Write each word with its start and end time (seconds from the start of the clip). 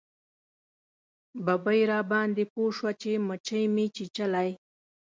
ببۍ 1.45 1.79
راباندې 1.91 2.43
پوه 2.53 2.69
شوه 2.77 2.91
چې 3.01 3.11
موچۍ 3.27 3.63
مې 3.73 3.85
چیچلی. 3.95 4.49